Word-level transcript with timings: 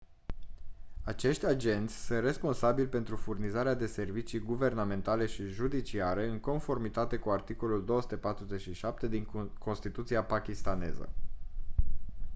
acești 1.03 1.45
agenți 1.45 2.05
sunt 2.05 2.23
responsabili 2.23 2.87
pentru 2.87 3.15
furnizarea 3.15 3.73
de 3.73 3.85
servicii 3.85 4.39
guvernamentale 4.39 5.25
și 5.25 5.47
judiciare 5.47 6.27
în 6.27 6.39
conformitate 6.39 7.17
cu 7.17 7.29
articolul 7.29 7.85
247 7.85 9.07
din 9.07 9.25
constituția 9.59 10.23
pakistaneză 10.23 11.09